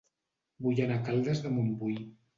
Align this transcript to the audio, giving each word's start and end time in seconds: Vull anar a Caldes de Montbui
Vull 0.67 0.81
anar 0.85 0.97
a 1.01 1.03
Caldes 1.11 1.45
de 1.45 1.53
Montbui 1.59 1.99